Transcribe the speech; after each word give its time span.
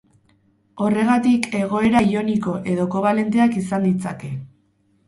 Horregatik, 0.85 1.45
egoera 1.59 2.01
ioniko 2.15 2.57
edo 2.73 2.89
kobalenteak 2.97 3.63
izan 3.65 3.89
ditzake. 3.91 4.35